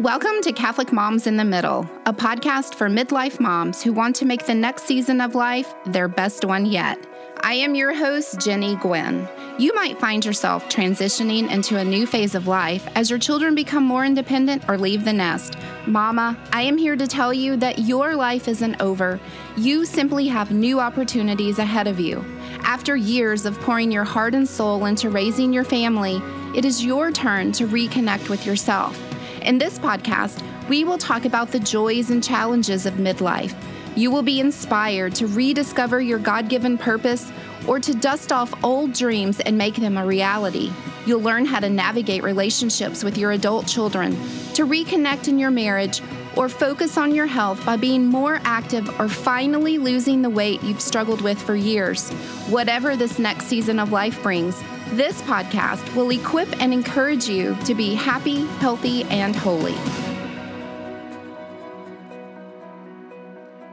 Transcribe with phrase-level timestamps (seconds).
[0.00, 4.26] Welcome to Catholic Moms in the Middle, a podcast for midlife moms who want to
[4.26, 6.98] make the next season of life their best one yet.
[7.40, 9.26] I am your host, Jennie Guinn.
[9.58, 13.84] You might find yourself transitioning into a new phase of life as your children become
[13.84, 15.56] more independent or leave the nest.
[15.86, 19.18] Mama, I am here to tell you that your life isn't over.
[19.56, 22.22] You simply have new opportunities ahead of you.
[22.64, 26.20] After years of pouring your heart and soul into raising your family,
[26.54, 29.05] it is your turn to reconnect with yourself.
[29.46, 33.54] In this podcast, we will talk about the joys and challenges of midlife.
[33.94, 37.30] You will be inspired to rediscover your God given purpose
[37.68, 40.72] or to dust off old dreams and make them a reality.
[41.06, 44.10] You'll learn how to navigate relationships with your adult children,
[44.54, 46.02] to reconnect in your marriage,
[46.34, 50.80] or focus on your health by being more active or finally losing the weight you've
[50.80, 52.10] struggled with for years.
[52.48, 54.60] Whatever this next season of life brings,
[54.92, 59.74] this podcast will equip and encourage you to be happy, healthy, and holy.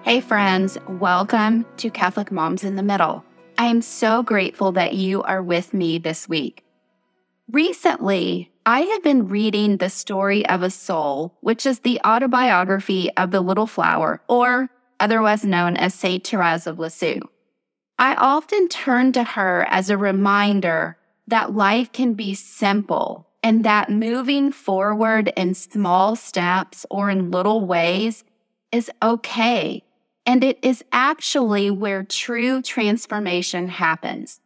[0.02, 3.23] Hey, friends, welcome to Catholic Moms in the Middle.
[3.58, 6.66] I am so grateful that you are with me this week.
[7.52, 13.30] Recently, I have been reading The Story of a Soul, which is the autobiography of
[13.30, 17.22] the Little Flower, or otherwise known as Saint Therese of Lisieux.
[18.00, 23.89] I often turn to her as a reminder that life can be simple and that
[23.89, 28.23] moving forward in small steps or in little ways
[28.71, 29.83] is okay
[30.25, 34.39] and it is actually where true transformation happens.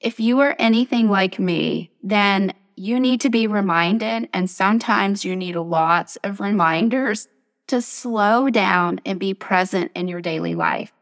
[0.00, 5.34] If you are anything like me, then you need to be reminded, and sometimes you
[5.34, 7.26] need lots of reminders
[7.66, 10.92] to slow down and be present in your daily life.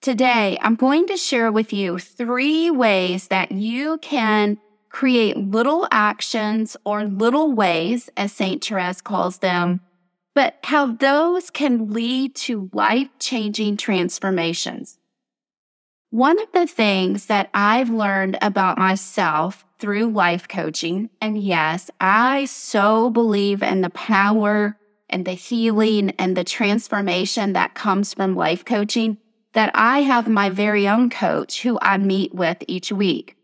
[0.00, 4.58] Today, I'm going to share with you three ways that you can
[4.90, 8.64] create little actions or little ways, as St.
[8.64, 9.80] Therese calls them,
[10.36, 14.98] but how those can lead to life changing transformations.
[16.10, 22.44] One of the things that I've learned about myself through life coaching, and yes, I
[22.44, 24.78] so believe in the power
[25.10, 29.18] and the healing and the transformation that comes from life coaching
[29.52, 33.36] that I have my very own coach who I meet with each week.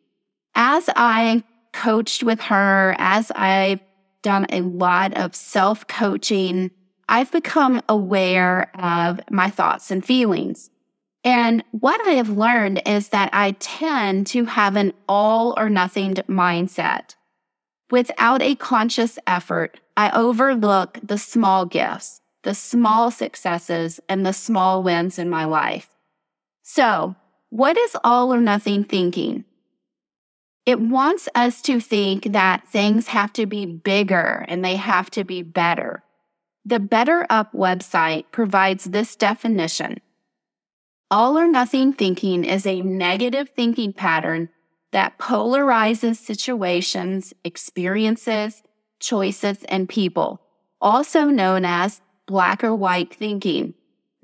[0.54, 1.42] As I
[1.72, 3.80] coached with her, as I've
[4.22, 6.70] done a lot of self coaching
[7.08, 10.70] I've become aware of my thoughts and feelings.
[11.22, 16.14] And what I have learned is that I tend to have an all or nothing
[16.28, 17.14] mindset.
[17.90, 24.82] Without a conscious effort, I overlook the small gifts, the small successes, and the small
[24.82, 25.93] wins in my life.
[26.66, 27.14] So,
[27.50, 29.44] what is all or nothing thinking?
[30.64, 35.24] It wants us to think that things have to be bigger and they have to
[35.24, 36.02] be better.
[36.64, 40.00] The BetterUp website provides this definition.
[41.10, 44.48] All or nothing thinking is a negative thinking pattern
[44.92, 48.62] that polarizes situations, experiences,
[49.00, 50.40] choices, and people,
[50.80, 53.74] also known as black or white thinking.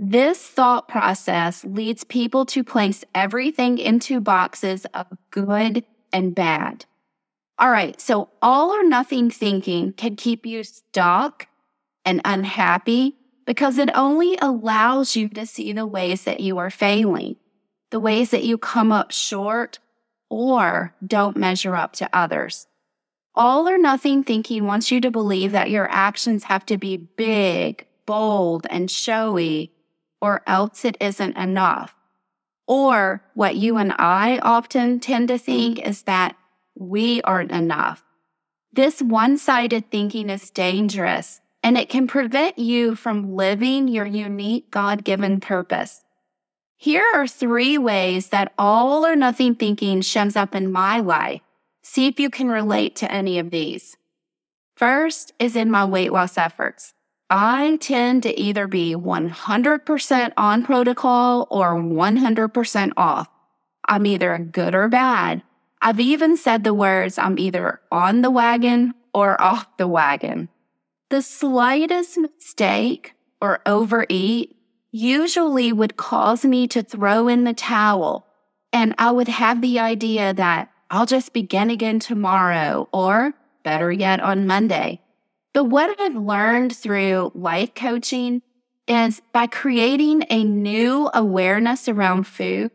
[0.02, 6.86] This thought process leads people to place everything into boxes of good and bad.
[7.58, 11.48] All right, so all or nothing thinking can keep you stuck
[12.06, 17.36] and unhappy because it only allows you to see the ways that you are failing,
[17.90, 19.80] the ways that you come up short
[20.30, 22.68] or don't measure up to others.
[23.34, 27.86] All or nothing thinking wants you to believe that your actions have to be big,
[28.06, 29.72] bold, and showy,
[30.20, 31.94] or else it isn't enough.
[32.66, 36.36] Or what you and I often tend to think is that
[36.74, 38.04] we aren't enough.
[38.72, 44.70] This one sided thinking is dangerous and it can prevent you from living your unique
[44.70, 46.04] God given purpose.
[46.76, 51.42] Here are three ways that all or nothing thinking shows up in my life.
[51.82, 53.96] See if you can relate to any of these.
[54.76, 56.94] First is in my weight loss efforts.
[57.32, 63.28] I tend to either be 100% on protocol or 100% off.
[63.86, 65.42] I'm either good or bad.
[65.80, 70.48] I've even said the words I'm either on the wagon or off the wagon.
[71.10, 74.56] The slightest mistake or overeat
[74.90, 78.26] usually would cause me to throw in the towel.
[78.72, 84.18] And I would have the idea that I'll just begin again tomorrow or better yet
[84.20, 85.00] on Monday.
[85.52, 88.42] But what I've learned through life coaching
[88.86, 92.70] is by creating a new awareness around food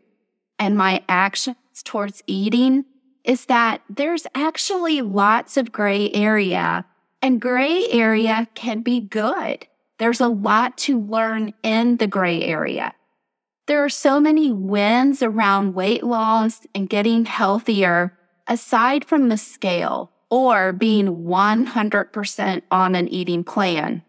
[0.58, 2.84] and my actions towards eating
[3.24, 6.84] is that there's actually lots of gray area
[7.22, 9.66] And gray area can be good.
[9.98, 12.94] There's a lot to learn in the gray area.
[13.66, 20.12] There are so many wins around weight loss and getting healthier aside from the scale
[20.30, 24.02] or being 100% on an eating plan.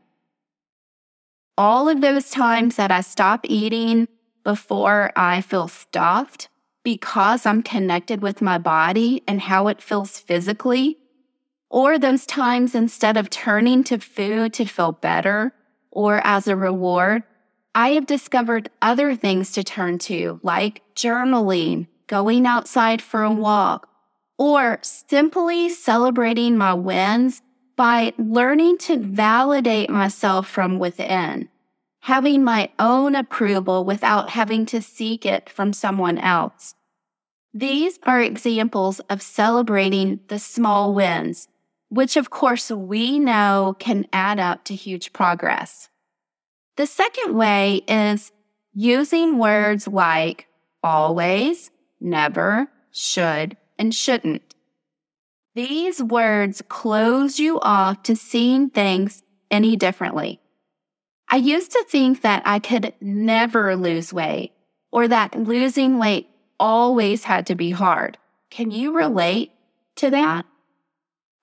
[1.57, 4.07] All of those times that I stop eating
[4.43, 6.49] before I feel stuffed
[6.83, 10.97] because I'm connected with my body and how it feels physically,
[11.69, 15.53] or those times instead of turning to food to feel better
[15.91, 17.23] or as a reward,
[17.75, 23.89] I have discovered other things to turn to, like journaling, going outside for a walk,
[24.37, 27.41] or simply celebrating my wins
[27.75, 31.49] by learning to validate myself from within,
[32.01, 36.75] having my own approval without having to seek it from someone else.
[37.53, 41.47] These are examples of celebrating the small wins,
[41.89, 45.89] which of course we know can add up to huge progress.
[46.75, 48.31] The second way is
[48.73, 50.47] using words like
[50.83, 54.55] always, never, should, and shouldn't.
[55.55, 60.39] These words close you off to seeing things any differently.
[61.29, 64.53] I used to think that I could never lose weight
[64.91, 66.29] or that losing weight
[66.59, 68.17] always had to be hard.
[68.49, 69.51] Can you relate
[69.97, 70.45] to that?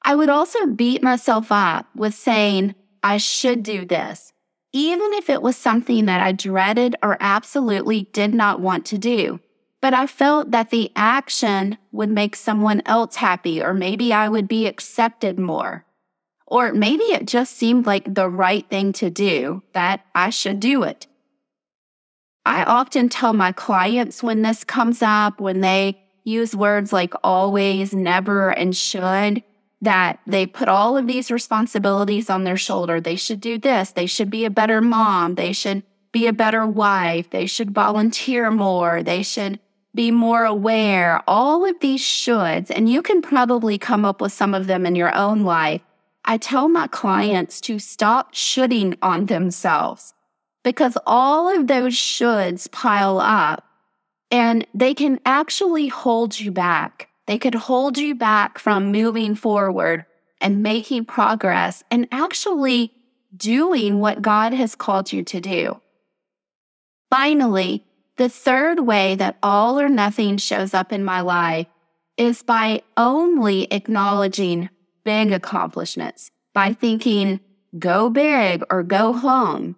[0.02, 4.32] I would also beat myself up with saying, I should do this,
[4.72, 9.40] even if it was something that I dreaded or absolutely did not want to do
[9.84, 14.48] but I felt that the action would make someone else happy, or maybe I would
[14.48, 15.84] be accepted more.
[16.46, 20.84] Or maybe it just seemed like the right thing to do, that I should do
[20.84, 21.06] it.
[22.46, 27.92] I often tell my clients when this comes up, when they use words like always,
[27.92, 29.42] never, and should,
[29.82, 33.02] that they put all of these responsibilities on their shoulder.
[33.02, 33.92] They should do this.
[33.92, 35.34] They should be a better mom.
[35.34, 37.28] They should be a better wife.
[37.28, 39.02] They should volunteer more.
[39.02, 39.60] They should
[39.94, 44.55] be more aware, all of these shoulds, and you can probably come up with some
[44.55, 45.82] of them in your own life.
[46.25, 50.14] I tell my clients to stop shoulding on themselves
[50.62, 53.64] because all of those shoulds pile up
[54.31, 57.08] and they can actually hold you back.
[57.26, 60.06] They could hold you back from moving forward
[60.40, 62.93] and making progress and actually
[63.37, 65.81] doing what God has called you to do.
[67.11, 67.85] Finally,
[68.16, 71.66] the third way that all or nothing shows up in my life
[72.16, 74.70] is by only acknowledging
[75.05, 77.40] big accomplishments, by thinking,
[77.78, 79.75] go big or go home.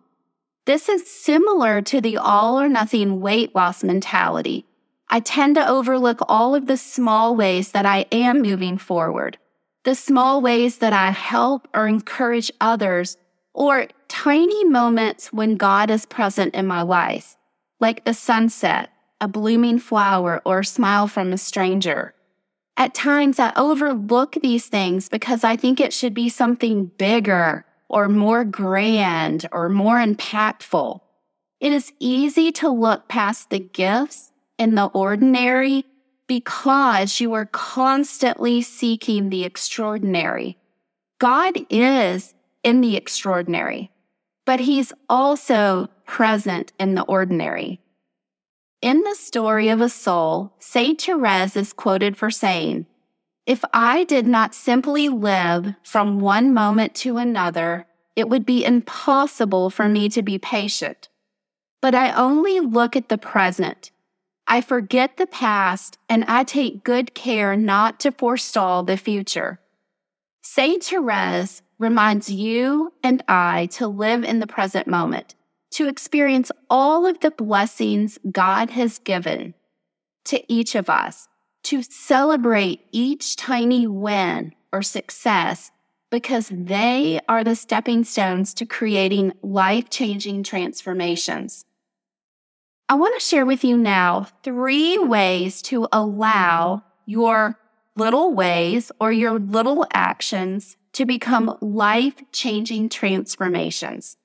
[0.66, 4.66] This is similar to the all or nothing weight loss mentality.
[5.08, 9.38] I tend to overlook all of the small ways that I am moving forward,
[9.84, 13.16] the small ways that I help or encourage others,
[13.54, 17.36] or tiny moments when God is present in my life
[17.80, 18.90] like a sunset,
[19.20, 22.14] a blooming flower, or a smile from a stranger.
[22.76, 28.08] At times, I overlook these things because I think it should be something bigger or
[28.08, 31.00] more grand or more impactful.
[31.60, 35.84] It is easy to look past the gifts in the ordinary
[36.26, 40.58] because you are constantly seeking the extraordinary.
[41.18, 43.90] God is in the extraordinary,
[44.46, 47.80] but He's also present in the ordinary.
[48.80, 52.86] In the story of a soul, Saint Therese is quoted for saying,
[53.44, 59.70] If I did not simply live from one moment to another, it would be impossible
[59.70, 61.08] for me to be patient.
[61.82, 63.90] But I only look at the present.
[64.46, 69.60] I forget the past and I take good care not to forestall the future.
[70.42, 75.34] Saint Therese reminds you and I to live in the present moment
[75.72, 79.54] to experience all of the blessings God has given
[80.24, 81.28] to each of us,
[81.64, 85.70] to celebrate each tiny win or success
[86.10, 91.64] because they are the stepping stones to creating life changing transformations.
[92.88, 97.58] I want to share with you now three ways to allow your
[97.96, 104.16] little ways or your little actions to become life changing transformations.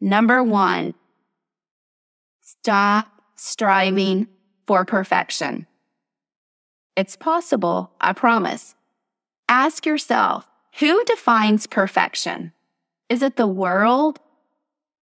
[0.00, 0.94] Number one,
[2.40, 4.28] stop striving
[4.66, 5.66] for perfection.
[6.96, 8.74] It's possible, I promise.
[9.48, 12.52] Ask yourself, who defines perfection?
[13.08, 14.20] Is it the world?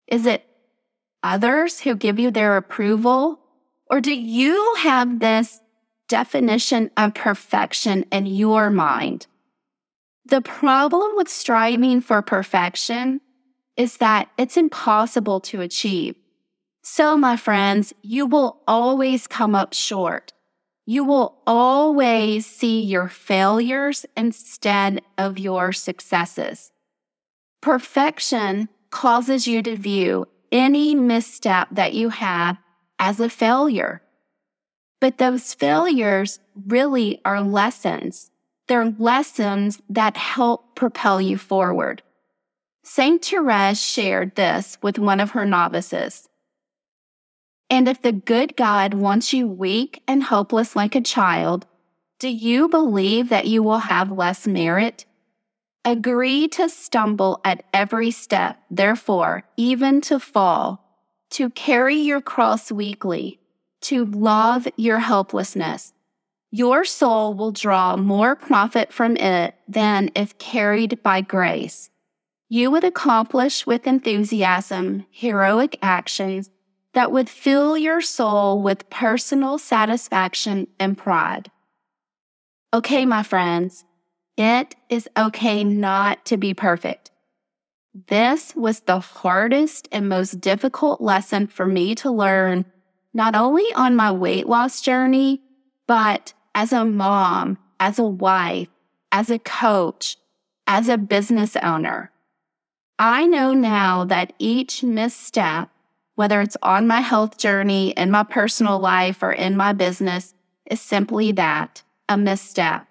[0.08, 0.46] Is it
[1.24, 3.40] others who give you their approval?
[3.90, 5.60] Or do you have this
[6.12, 9.28] definition of perfection in your mind?
[10.26, 13.22] The problem with striving for perfection
[13.78, 16.16] is that it's impossible to achieve.
[16.84, 20.34] So, my friends, you will always come up short.
[20.86, 26.72] You will always see your failures instead of your successes.
[27.62, 32.58] Perfection causes you to view any misstep that you have
[33.00, 34.02] as a failure.
[35.02, 38.32] But those failures really are lessons.
[38.68, 42.04] They're lessons that help propel you forward.
[42.84, 43.24] St.
[43.24, 46.30] Therese shared this with one of her novices.
[47.70, 51.66] And if the good God wants you weak and hopeless like a child,
[52.20, 55.06] do you believe that you will have less merit?
[55.84, 60.84] Agree to stumble at every step, therefore, even to fall,
[61.32, 63.41] to carry your cross weakly,
[63.82, 65.94] to love your helplessness.
[66.52, 71.90] Your soul will draw more profit from it than if carried by grace.
[72.50, 76.50] You would accomplish with enthusiasm heroic actions
[76.94, 81.50] that would fill your soul with personal satisfaction and pride.
[82.74, 83.86] Okay, my friends,
[84.38, 87.12] it is okay not to be perfect.
[88.08, 92.66] This was the hardest and most difficult lesson for me to learn,
[93.14, 95.42] not only on my weight loss journey,
[95.88, 98.70] but as a mom, as a wife,
[99.12, 100.18] as a coach,
[100.68, 102.12] as a business owner.
[102.98, 105.70] I know now that each misstep,
[106.16, 110.34] whether it's on my health journey, in my personal life, or in my business,
[110.70, 112.88] is simply that a misstep.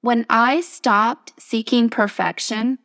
[0.00, 2.78] When I stopped seeking perfection,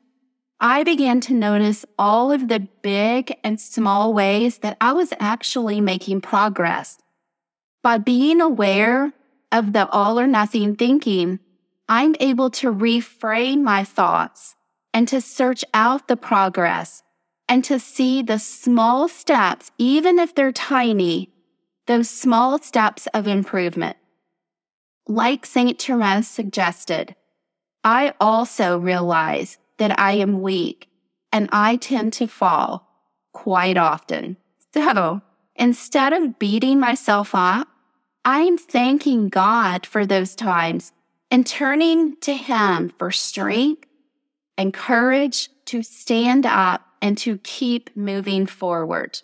[0.66, 5.82] I began to notice all of the big and small ways that I was actually
[5.82, 7.00] making progress.
[7.82, 9.12] By being aware
[9.52, 11.42] of the all or nothing thinking,
[11.90, 14.56] I'm able to reframe my thoughts
[14.94, 17.04] and to search out the progress
[17.50, 21.30] and to see the small steps, even if they're tiny,
[21.88, 23.98] those small steps of improvement.
[25.10, 25.78] Like St.
[25.78, 27.18] Therese suggested,
[27.84, 30.90] I also realize that I am weak
[31.32, 32.88] and I tend to fall
[33.34, 34.38] quite often.
[34.74, 35.22] So
[35.56, 37.68] instead of beating myself up,
[38.26, 40.94] I'm thanking God for those times
[41.30, 43.86] and turning to Him for strength
[44.58, 49.22] and courage to stand up and to keep moving forward.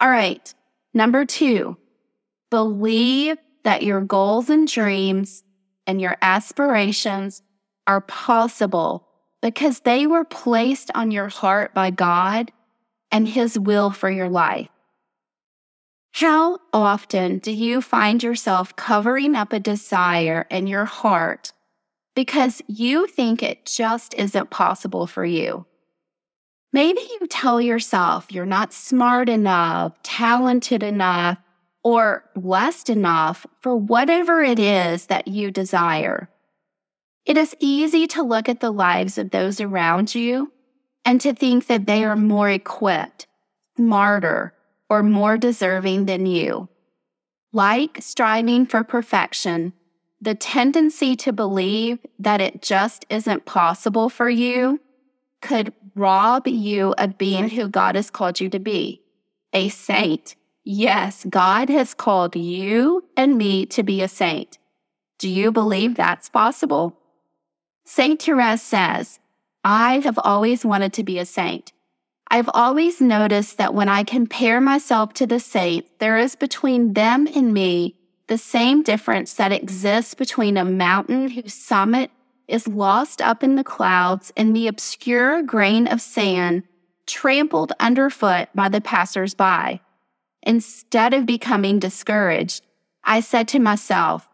[0.00, 0.54] All right.
[0.94, 1.76] Number two,
[2.50, 5.44] believe that your goals and dreams
[5.86, 7.42] and your aspirations
[7.86, 9.06] are possible
[9.42, 12.52] because they were placed on your heart by God
[13.10, 14.68] and His will for your life.
[16.12, 21.52] How often do you find yourself covering up a desire in your heart
[22.14, 25.66] because you think it just isn't possible for you?
[26.72, 31.38] Maybe you tell yourself you're not smart enough, talented enough,
[31.82, 36.28] or blessed enough for whatever it is that you desire.
[37.24, 40.52] It is easy to look at the lives of those around you
[41.04, 43.26] and to think that they are more equipped,
[43.76, 44.54] smarter,
[44.88, 46.68] or more deserving than you.
[47.52, 49.72] Like striving for perfection,
[50.20, 54.80] the tendency to believe that it just isn't possible for you
[55.40, 59.02] could rob you of being who God has called you to be
[59.52, 64.58] a saint Yes, God has called you and me to be a saint.
[65.18, 66.96] Do you believe that's possible?
[67.84, 68.20] St.
[68.20, 69.18] Therese says,
[69.64, 71.72] I have always wanted to be a saint.
[72.30, 77.26] I've always noticed that when I compare myself to the saints, there is between them
[77.34, 77.96] and me
[78.28, 82.12] the same difference that exists between a mountain whose summit
[82.46, 86.62] is lost up in the clouds and the obscure grain of sand
[87.06, 89.80] trampled underfoot by the passers-by.
[90.44, 92.64] Instead of becoming discouraged,
[93.02, 94.28] I said to myself,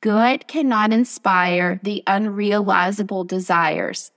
[0.00, 4.10] good cannot inspire the unrealizable desires.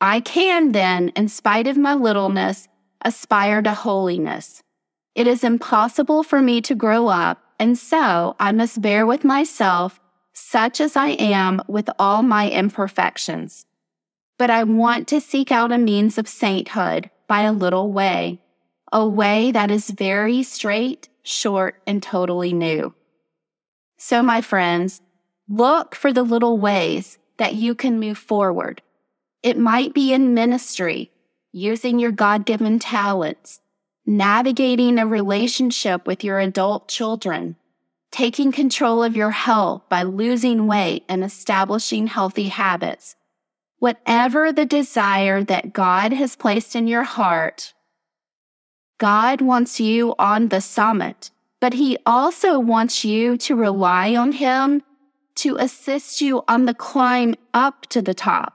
[0.00, 2.68] I can then, in spite of my littleness,
[3.02, 4.62] aspire to holiness.
[5.14, 10.00] It is impossible for me to grow up, and so I must bear with myself,
[10.32, 13.66] such as I am, with all my imperfections.
[14.38, 18.40] But I want to seek out a means of sainthood by a little way
[18.92, 22.94] a way that is very straight, short, and totally new.
[23.98, 25.00] So, my friends,
[25.48, 28.82] look for the little ways that you can move forward.
[29.42, 31.10] It might be in ministry,
[31.52, 33.60] using your God given talents,
[34.04, 37.56] navigating a relationship with your adult children,
[38.10, 43.16] taking control of your health by losing weight and establishing healthy habits,
[43.78, 47.74] Whatever the desire that God has placed in your heart,
[48.98, 54.82] God wants you on the summit, but He also wants you to rely on Him
[55.38, 58.54] to assist you on the climb up to the top.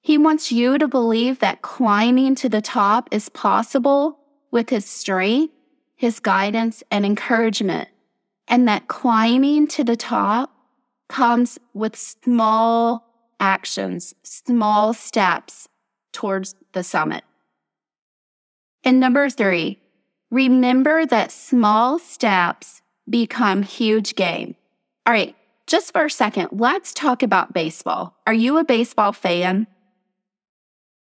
[0.00, 4.18] He wants you to believe that climbing to the top is possible
[4.50, 5.52] with His strength,
[5.96, 7.88] His guidance, and encouragement,
[8.46, 10.52] and that climbing to the top
[11.08, 13.04] comes with small
[13.40, 15.68] actions, small steps
[16.12, 17.24] towards the summit.
[18.84, 19.78] And number three,
[20.30, 24.54] remember that small steps become huge game.
[25.06, 25.34] All right,
[25.68, 28.16] just for a second, let's talk about baseball.
[28.26, 29.66] Are you a baseball fan?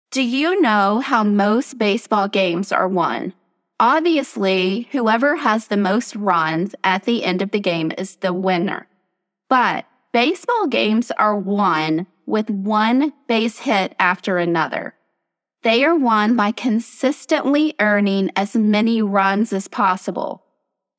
[0.09, 3.33] Do you know how most baseball games are won?
[3.79, 8.87] Obviously, whoever has the most runs at the end of the game is the winner.
[9.47, 14.95] But baseball games are won with one base hit after another.
[15.61, 20.46] They are won by consistently earning as many runs as possible.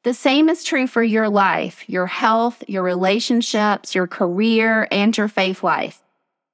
[0.05, 5.29] The same is true for your life, your health, your relationships, your career, and your
[5.29, 6.03] faith life.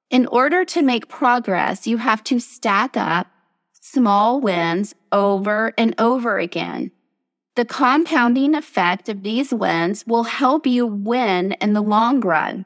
[0.09, 3.27] In order to make progress, you have to stack up
[3.73, 6.91] small wins over and over again.
[7.55, 12.65] The compounding effect of these wins will help you win in the long run.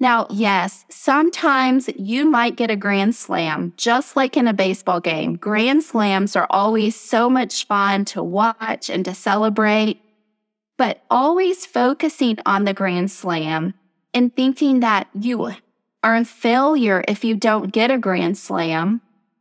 [0.00, 5.34] Now, yes, sometimes you might get a grand slam, just like in a baseball game.
[5.34, 10.00] Grand slams are always so much fun to watch and to celebrate,
[10.76, 13.74] but always focusing on the grand slam
[14.14, 15.52] and thinking that you
[16.04, 19.00] are a failure if you don't get a grand slam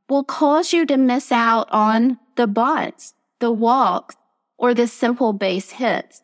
[0.10, 4.16] will cause you to miss out on the bunts, the walks,
[4.58, 6.24] or the simple base hits.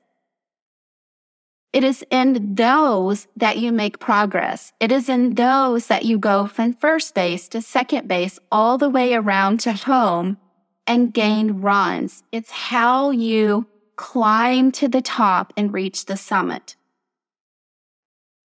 [1.73, 4.71] It is in those that you make progress.
[4.79, 8.89] It is in those that you go from first base to second base all the
[8.89, 10.37] way around to home
[10.85, 12.23] and gain runs.
[12.31, 16.75] It's how you climb to the top and reach the summit.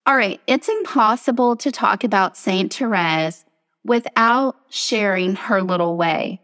[0.07, 2.73] All right, it's impossible to talk about St.
[2.73, 3.45] Therese
[3.85, 6.41] without sharing her little way.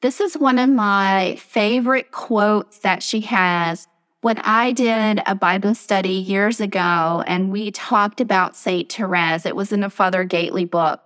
[0.00, 3.88] This is one of my favorite quotes that she has
[4.22, 8.90] when I did a Bible study years ago and we talked about St.
[8.92, 11.00] Therese, it was in a Father Gaitley book.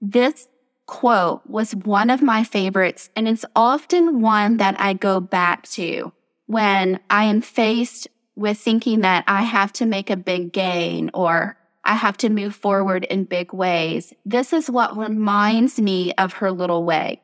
[0.00, 0.48] This
[0.86, 6.12] quote was one of my favorites, and it's often one that I go back to
[6.46, 11.56] when I am faced with thinking that I have to make a big gain or
[11.84, 14.12] I have to move forward in big ways.
[14.24, 17.22] This is what reminds me of her little way.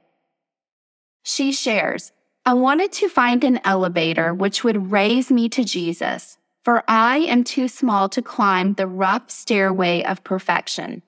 [1.22, 2.12] She shares,
[2.48, 7.44] I wanted to find an elevator which would raise me to Jesus, for I am
[7.44, 11.02] too small to climb the rough stairway of perfection.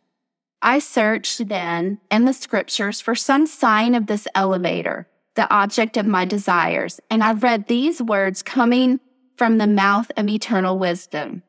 [0.60, 6.04] I searched then in the scriptures for some sign of this elevator, the object of
[6.04, 9.00] my desires, and I read these words coming
[9.38, 11.42] from the mouth of eternal wisdom.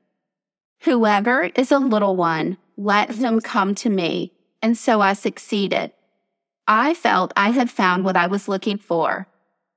[0.84, 4.32] Whoever is a little one, let him come to me.
[4.62, 5.91] And so I succeeded.
[6.65, 9.27] I felt I had found what I was looking for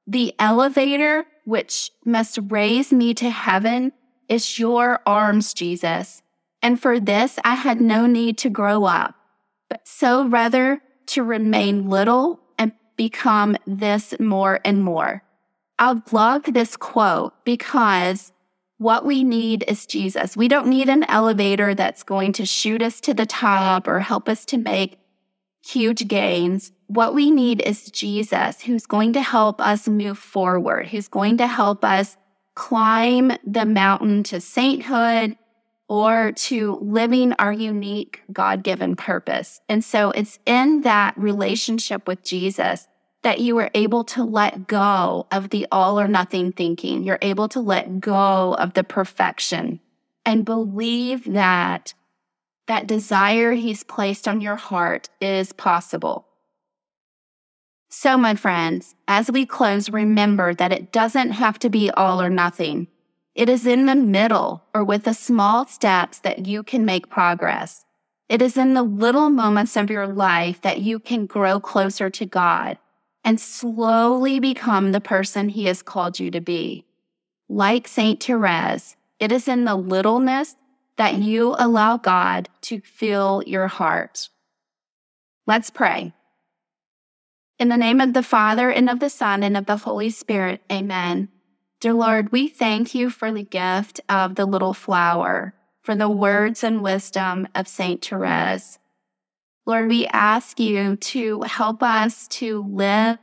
[0.06, 3.92] the elevator which must raise me to heaven
[4.28, 6.22] is your arms, Jesus.
[6.62, 9.14] And for this, I had no need to grow up,
[9.68, 15.22] but so rather to remain little and become this more and more.
[15.78, 18.32] I love this quote because
[18.78, 20.36] what we need is Jesus.
[20.36, 24.28] We don't need an elevator that's going to shoot us to the top or help
[24.28, 24.98] us to make
[25.64, 26.72] huge gains.
[26.94, 31.48] What we need is Jesus, who's going to help us move forward, who's going to
[31.48, 32.16] help us
[32.54, 35.36] climb the mountain to sainthood
[35.88, 39.60] or to living our unique God given purpose.
[39.68, 42.86] And so it's in that relationship with Jesus
[43.22, 47.02] that you are able to let go of the all or nothing thinking.
[47.02, 49.80] You're able to let go of the perfection
[50.24, 51.92] and believe that
[52.68, 56.28] that desire he's placed on your heart is possible.
[57.96, 62.28] So, my friends, as we close, remember that it doesn't have to be all or
[62.28, 62.88] nothing.
[63.36, 67.84] It is in the middle or with the small steps that you can make progress.
[68.28, 72.26] It is in the little moments of your life that you can grow closer to
[72.26, 72.78] God
[73.22, 76.84] and slowly become the person He has called you to be.
[77.48, 78.20] Like St.
[78.20, 80.56] Therese, it is in the littleness
[80.96, 84.30] that you allow God to fill your heart.
[85.46, 86.12] Let's pray.
[87.56, 90.60] In the name of the Father, and of the Son, and of the Holy Spirit,
[90.72, 91.28] amen.
[91.78, 96.64] Dear Lord, we thank you for the gift of the little flower, for the words
[96.64, 98.04] and wisdom of St.
[98.04, 98.80] Therese.
[99.66, 103.18] Lord, we ask you to help us to live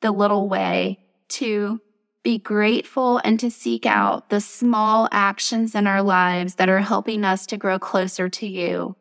[0.00, 0.98] the little way,
[1.28, 1.80] to
[2.24, 7.24] be grateful and to seek out the small actions in our lives that are helping
[7.24, 8.96] us to grow closer to you.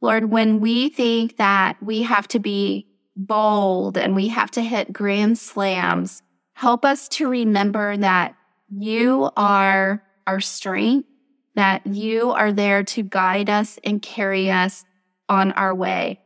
[0.00, 4.92] Lord, when we think that we have to be bold and we have to hit
[4.92, 6.22] grand slams,
[6.54, 8.34] help us to remember that
[8.70, 11.08] you are our strength,
[11.54, 14.84] that you are there to guide us and carry us
[15.28, 16.20] on our way.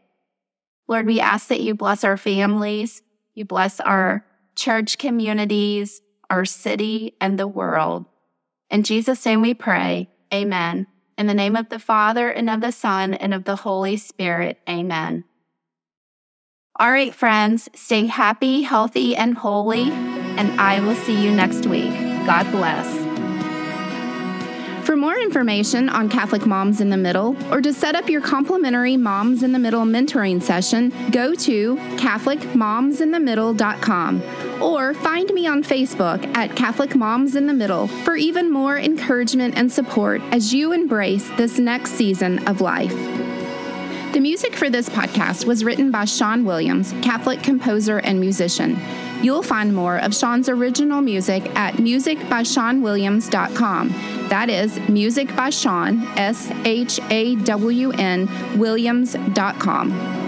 [0.88, 3.02] Lord, we ask that you bless our families,
[3.34, 8.06] you bless our church communities, our city, and the world.
[8.70, 10.08] In Jesus' name we pray.
[10.32, 10.86] Amen.
[11.18, 14.58] In the name of the Father, and of the Son, and of the Holy Spirit.
[14.68, 15.24] Amen.
[16.78, 21.90] All right, friends, stay happy, healthy, and holy, and I will see you next week.
[22.26, 22.86] God bless.
[24.86, 28.98] For more information on Catholic Moms in the Middle or to set up your complimentary
[28.98, 36.54] Moms in the Middle mentoring session, go to CatholicMomsInTheMiddle.com or find me on Facebook at
[36.56, 41.58] Catholic Moms in the Middle for even more encouragement and support as you embrace this
[41.58, 42.92] next season of life.
[44.16, 48.78] The music for this podcast was written by Shawn Williams, Catholic composer and musician.
[49.20, 53.88] You'll find more of Shawn's original music at musicbyshawnwilliams.com.
[54.30, 60.25] That is music by Shawn, S H A W N, Williams.com.